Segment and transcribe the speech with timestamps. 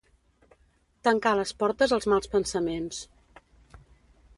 [1.09, 3.07] Tancar les portes als mals pensaments.